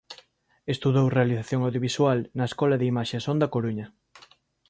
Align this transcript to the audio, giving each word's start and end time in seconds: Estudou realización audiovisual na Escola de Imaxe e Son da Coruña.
Estudou 0.73 1.05
realización 1.17 1.59
audiovisual 1.67 2.19
na 2.37 2.45
Escola 2.49 2.75
de 2.79 2.87
Imaxe 2.91 3.15
e 3.17 3.23
Son 3.25 3.37
da 3.41 3.51
Coruña. 3.55 3.87